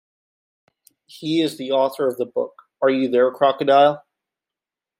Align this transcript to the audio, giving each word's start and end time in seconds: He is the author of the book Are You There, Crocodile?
He 1.05 1.43
is 1.43 1.59
the 1.59 1.69
author 1.73 2.07
of 2.07 2.17
the 2.17 2.25
book 2.25 2.63
Are 2.81 2.89
You 2.89 3.07
There, 3.07 3.29
Crocodile? 3.29 4.03